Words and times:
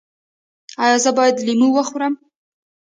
ایا 0.83 0.97
زه 1.03 1.11
باید 1.17 1.37
لیمو 1.45 1.67
وخورم؟ 1.73 2.13